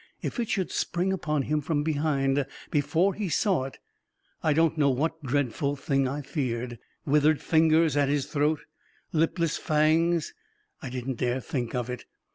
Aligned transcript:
If 0.23 0.39
it 0.39 0.49
should 0.49 0.71
spring 0.71 1.13
upon 1.13 1.43
him 1.43 1.61
from 1.61 1.83
behind, 1.83 2.47
before 2.71 3.13
he 3.13 3.29
saw 3.29 3.65
it... 3.65 3.77
I 4.41 4.51
don't 4.51 4.75
know 4.75 4.89
what 4.89 5.21
dreadful 5.21 5.75
thing 5.75 6.07
I 6.07 6.23
feared— 6.23 6.79
withered 7.05 7.39
fingers 7.39 7.95
at 7.95 8.09
his 8.09 8.25
throat— 8.25 8.61
lipless 9.13 9.57
fangs— 9.59 10.33
I 10.81 10.89
didn't 10.89 11.19
dare 11.19 11.39
think 11.39 11.75
of 11.75 11.87
it 11.87 12.05